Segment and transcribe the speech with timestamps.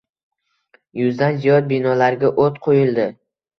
[1.01, 3.09] Yuzdan ziyod binolarga oʻt qoʻyildi